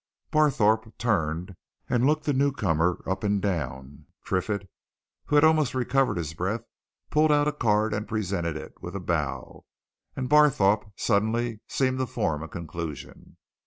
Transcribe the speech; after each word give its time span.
Barthorpe 0.31 0.97
turned 0.97 1.55
and 1.87 2.07
looked 2.07 2.23
the 2.23 2.33
new 2.33 2.51
comer 2.51 3.03
up 3.05 3.23
and 3.23 3.39
down. 3.39 4.07
Triffitt, 4.25 4.67
who 5.25 5.35
had 5.35 5.43
almost 5.43 5.75
recovered 5.75 6.17
his 6.17 6.33
breath, 6.33 6.63
pulled 7.11 7.31
out 7.31 7.47
a 7.47 7.51
card 7.51 7.93
and 7.93 8.07
presented 8.07 8.57
it 8.57 8.73
with 8.81 8.95
a 8.95 8.99
bow. 8.99 9.63
And 10.15 10.27
Barthorpe 10.27 10.91
suddenly 10.95 11.61
seemed 11.67 11.99
to 11.99 12.07
form 12.07 12.41
a 12.41 12.47
conclusion. 12.47 13.37